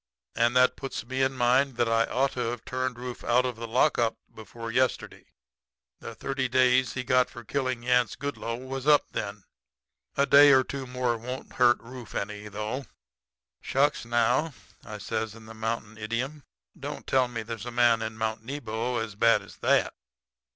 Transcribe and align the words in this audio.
And 0.35 0.55
that 0.55 0.75
puts 0.77 1.05
me 1.05 1.21
in 1.21 1.33
mind 1.33 1.75
that 1.77 1.87
I 1.87 2.05
ought 2.07 2.31
to 2.31 2.39
have 2.49 2.65
turned 2.65 2.97
Rufe 2.97 3.23
out 3.23 3.45
of 3.45 3.55
the 3.55 3.67
lockup 3.67 4.17
before 4.33 4.71
yesterday. 4.71 5.27
The 5.99 6.15
thirty 6.15 6.47
days 6.49 6.93
he 6.93 7.03
got 7.03 7.29
for 7.29 7.43
killin' 7.43 7.83
Yance 7.83 8.15
Goodloe 8.17 8.55
was 8.67 8.87
up 8.87 9.11
then. 9.11 9.43
A 10.17 10.25
day 10.25 10.49
or 10.53 10.63
two 10.63 10.87
more 10.87 11.19
won't 11.19 11.53
hurt 11.53 11.79
Rufe 11.81 12.15
any, 12.15 12.47
though.' 12.47 12.87
"'Shucks, 13.61 14.03
now,' 14.03 14.55
says 14.97 15.35
I, 15.35 15.37
in 15.37 15.45
the 15.45 15.53
mountain 15.53 15.99
idiom, 15.99 16.45
'don't 16.75 17.05
tell 17.05 17.27
me 17.27 17.43
there's 17.43 17.67
a 17.67 17.69
man 17.69 18.01
in 18.01 18.17
Mount 18.17 18.43
Nebo 18.43 18.97
as 18.97 19.13
bad 19.13 19.43
as 19.43 19.57
that.' 19.57 19.93